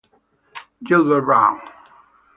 [0.83, 1.61] Gilbert Brown